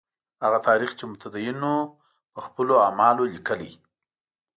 [0.43, 1.89] هغه تاریخ چې متدینو یې
[2.33, 3.71] په خپلو اعمالو لیکلی.